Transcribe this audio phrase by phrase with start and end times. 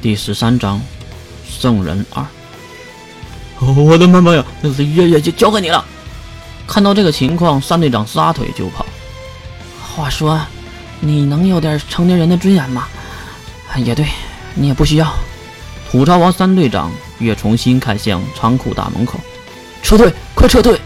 [0.00, 0.80] 第十三章，
[1.44, 2.24] 圣人二。
[3.60, 4.44] 我的妈妈呀！
[4.62, 5.84] 月月就交给你了。
[6.68, 8.86] 看到这个情况，三队长撒腿就跑。
[9.82, 10.40] 话说，
[11.00, 12.86] 你能有点成年人的尊严吗？
[13.76, 14.06] 也对，
[14.54, 15.12] 你也不需要。
[15.90, 19.18] 吐槽完三队长，月重新看向仓库大门口，
[19.82, 20.80] 撤退，快撤退！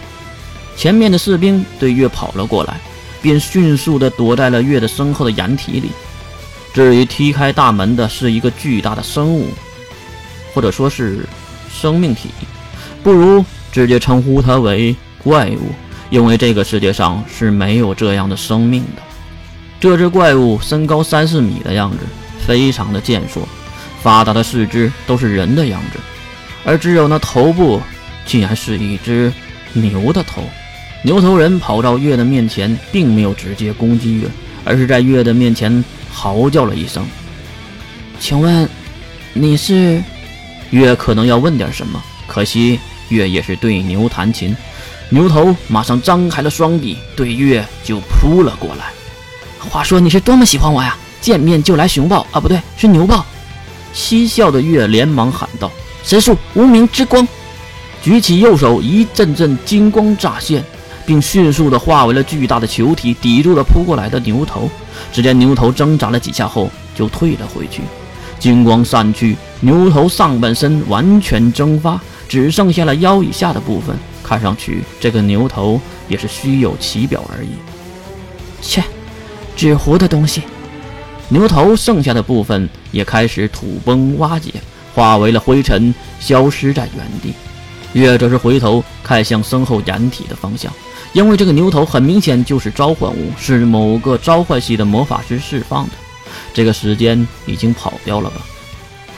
[0.74, 2.80] 前面的士兵对月跑了过来，
[3.20, 5.90] 便迅速的躲在了月的身后的掩体里。
[6.72, 9.48] 至于踢开大门的是一个巨大的生物，
[10.54, 11.26] 或者说是
[11.70, 12.30] 生命体，
[13.02, 15.70] 不如直接称呼它为怪物，
[16.08, 19.02] 因为这个世界上是没有这样的生命的。
[19.78, 21.98] 这只怪物身高三四米的样子，
[22.46, 23.46] 非常的健硕，
[24.02, 25.98] 发达的四肢都是人的样子，
[26.64, 27.82] 而只有那头部
[28.24, 29.30] 竟然是一只
[29.72, 30.42] 牛的头。
[31.04, 34.28] 牛头人跑到月的面前，并没有直接攻击月，
[34.64, 35.84] 而是在月的面前。
[36.12, 37.06] 嚎叫了一声，
[38.20, 38.68] 请问
[39.32, 40.02] 你是？
[40.70, 42.78] 月可能要问点什么，可惜
[43.08, 44.56] 月也是对牛弹琴。
[45.10, 48.86] 牛头马上张开了双臂，对月就扑了过来。
[49.58, 50.96] 话说你是多么喜欢我呀！
[51.20, 53.24] 见面就来熊抱啊，不对，是牛抱。
[53.92, 55.70] 嬉笑的月连忙喊道
[56.02, 57.26] ：“神术无名之光！”
[58.02, 60.64] 举起右手，一阵阵金光乍现。
[61.04, 64.70] 并迅速地化为了巨大的球体，抵住了扑过来的牛头。
[65.12, 67.82] 只见牛头挣扎了几下后，就退了回去。
[68.38, 73.96] 金光散去，牛头上半身完全蒸发，只剩下了腰以下的部分。
[74.22, 77.50] 看上去，这个牛头也是虚有其表而已。
[78.60, 78.82] 切，
[79.56, 80.42] 纸糊的东西！
[81.28, 84.52] 牛头剩下的部分也开始土崩瓦解，
[84.94, 87.32] 化为了灰尘，消失在原地。
[87.92, 90.72] 月则是回头看向身后掩体的方向。
[91.12, 95.92] 因为这个牛头很明显就是召唤物，是某个召唤系的魔法师释放的。
[96.54, 98.40] 这个时间已经跑掉了吧？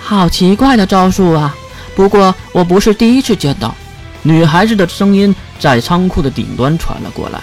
[0.00, 1.54] 好奇怪的招数啊！
[1.94, 3.74] 不过我不是第一次见到。
[4.22, 7.40] 女孩子的声音在仓库的顶端传了过来。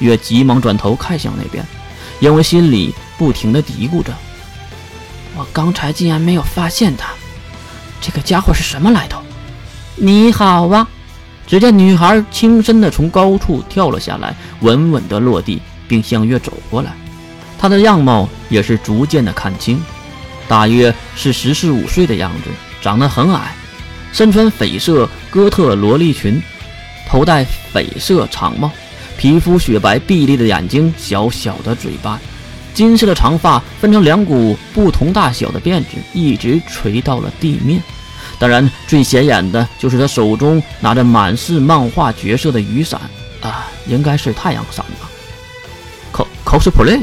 [0.00, 1.64] 月急忙转头看向那边，
[2.20, 4.12] 因为心里不停的嘀咕着：
[5.36, 7.08] 我刚才竟然没有发现他，
[8.00, 9.22] 这个家伙是什么来头？
[9.96, 10.88] 你好啊！
[11.46, 16.92] 只见女孩轻身的从高处跳了下来，稳稳的落地，并向月走过来。
[17.58, 19.80] 她的样貌也是逐渐的看清，
[20.48, 22.50] 大约是十四五岁的样子，
[22.80, 23.54] 长得很矮，
[24.12, 26.42] 身穿绯色哥特萝莉裙，
[27.08, 28.70] 头戴绯色长帽，
[29.16, 32.18] 皮肤雪白，碧绿的眼睛，小小的嘴巴，
[32.72, 37.82] 金色的长发分成两股不同大小的辫子，一直垂到了地面。
[38.38, 43.00] 当然，最显眼的就是他手中拿着满是漫画角色的雨伞
[43.40, 45.08] 啊，应该是太阳伞吧。
[46.44, 47.00] cosplay。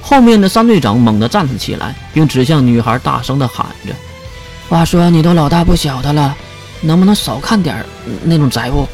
[0.00, 3.94] 后面的三队长猛地站了起来，并指向女孩，大声地喊着
[4.68, 6.34] ：“话说你都老大不小的了，
[6.80, 7.84] 能不能少看点
[8.22, 8.86] 那种杂物？”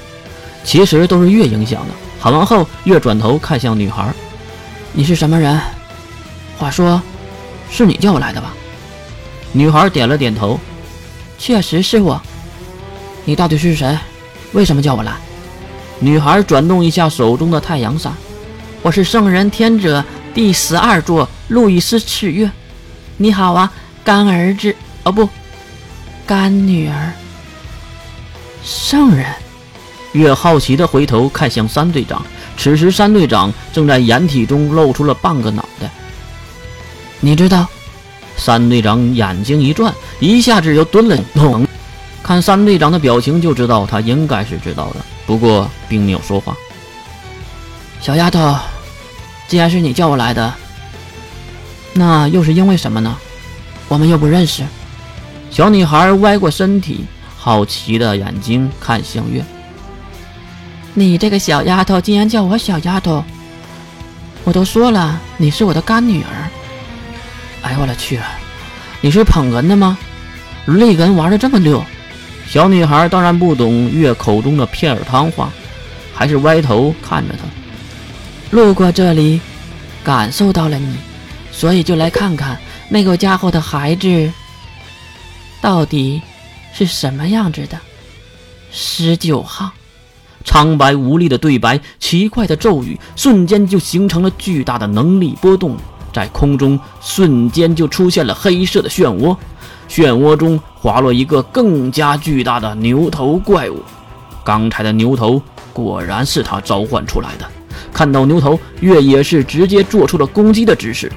[0.64, 1.94] 其实都是月影响的。
[2.18, 4.12] 喊完后，月转头看向女孩
[4.92, 5.60] ：“你是什么人？
[6.58, 7.00] 话说，
[7.70, 8.54] 是你叫我来的吧？”
[9.52, 10.58] 女孩点了点头。
[11.38, 12.20] 确实是我，
[13.24, 13.98] 你到底是谁？
[14.52, 15.12] 为什么叫我来？
[15.98, 18.12] 女孩转动一下手中的太阳伞。
[18.82, 22.50] 我是圣人天者第十二座路易斯赤月。
[23.16, 24.74] 你好啊，干儿子
[25.04, 25.28] 哦不，
[26.26, 27.12] 干女儿。
[28.64, 29.26] 圣人。
[30.12, 32.24] 月好奇地回头看向三队长，
[32.56, 35.90] 此时三队长正在掩体中露出了半个脑袋。
[37.20, 37.66] 你知道？
[38.36, 41.18] 三队长眼睛一转，一下子又蹲了。
[42.22, 44.96] 看三队长的表情就知道他应该是知道的，
[45.26, 46.56] 不过并没有说话。
[48.00, 48.56] 小丫头，
[49.46, 50.52] 既然是你叫我来的，
[51.92, 53.16] 那又是因为什么呢？
[53.88, 54.62] 我们又不认识。
[55.50, 57.04] 小女孩歪过身体，
[57.36, 59.44] 好奇的眼睛看向月。
[60.94, 63.22] 你这个小丫头竟然叫我小丫头！
[64.44, 66.43] 我都说了，你是我的干女儿。
[67.64, 68.20] 哎我勒去！
[69.00, 69.96] 你是捧哏的吗？
[70.66, 71.82] 泪哏玩的这么溜？
[72.46, 75.50] 小女孩当然不懂月口中的片儿汤话，
[76.14, 77.44] 还是歪头看着他。
[78.54, 79.40] 路过这里，
[80.04, 80.94] 感受到了你，
[81.50, 82.60] 所以就来看看
[82.90, 84.30] 那个家伙的孩子
[85.62, 86.20] 到底
[86.74, 87.78] 是什么样子的。
[88.70, 89.70] 十九号，
[90.44, 95.78] 苍白无力的对白，奇怪的咒语，瞬间就形成了巨大的能力波动。
[96.14, 99.36] 在空中瞬间就出现了黑色的漩涡，
[99.90, 103.82] 漩涡中滑落一个更加巨大的牛头怪物。
[104.44, 107.46] 刚才的牛头果然是他召唤出来的。
[107.92, 111.10] 看到牛头，月也是直接做出了攻击的姿势。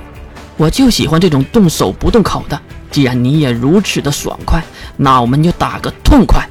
[0.58, 2.60] 我就喜欢这种动手不动口的。
[2.90, 4.64] 既然你也如此的爽快，
[4.96, 6.44] 那我们就打个痛快。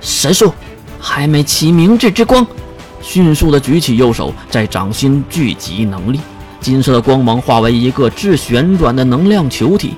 [0.00, 0.52] 神术，
[1.00, 2.46] 还没起明智之光。
[3.00, 6.20] 迅速的举起右手，在掌心聚集能力，
[6.64, 9.94] 金色的光芒化为一个自旋转的能量球体。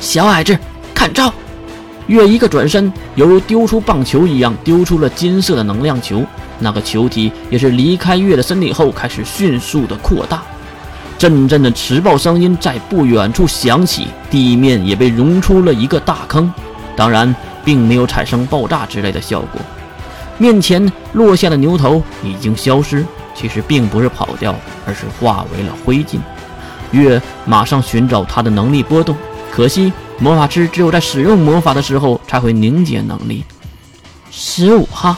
[0.00, 0.58] 小矮子，
[0.92, 1.32] 看招！
[2.08, 6.24] 月一个转身，犹如丢出棒球一样，丢出了金色的能量球。
[6.58, 10.42] 那个球体也是离开月的身体后，开始迅速的扩大。
[11.16, 16.52] 阵阵的磁暴声音在不远处响起，地面也被融出了一个大坑。
[16.96, 17.32] 当然，
[17.64, 19.60] 并没有产生爆炸之类的效果。
[20.36, 23.04] 面前落下的牛头已经消失，
[23.38, 24.52] 其实并不是跑掉，
[24.84, 26.18] 而是化为了灰烬。
[26.90, 29.16] 月马上寻找他的能力波动，
[29.48, 33.44] 可惜魔法师只有在使用魔法的时候才会凝结能力。
[34.32, 35.14] 十五号，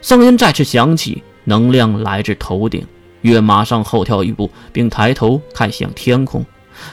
[0.00, 2.86] 声音再次响起，能量来自头顶。
[3.20, 6.46] 月马上后跳一步，并抬头看向天空，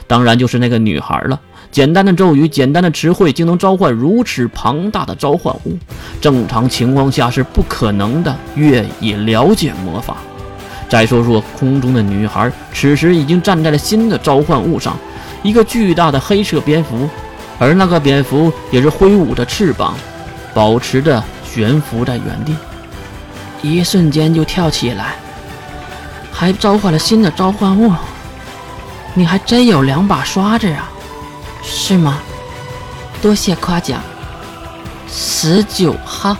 [0.06, 1.40] 当然就是那个女孩了。
[1.70, 5.78] 简单的咒语，简单的词汇，竟能召唤如此庞大的召唤物，
[6.20, 8.34] 正常情况下是不可能的。
[8.54, 10.16] 月也了解魔法。
[10.88, 14.96] 再说说空中的女孩，此时已经站在了新的召唤物上，
[15.42, 17.10] 一个巨大的黑色蝙蝠，
[17.58, 19.94] 而那个蝙蝠也是挥舞着翅膀，
[20.54, 22.54] 保持着悬浮在原地，
[23.62, 25.16] 一瞬间就跳起来，
[26.30, 27.92] 还召唤了新的召唤物。
[29.12, 30.88] 你还真有两把刷子呀！
[31.64, 32.20] 是吗？
[33.20, 34.00] 多谢夸奖。
[35.08, 36.36] 十九号。